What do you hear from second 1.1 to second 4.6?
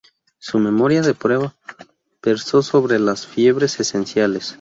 prueba versó sobre las "Fiebres Esenciales".